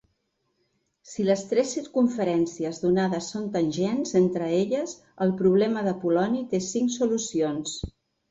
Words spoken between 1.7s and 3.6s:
circumferències donades són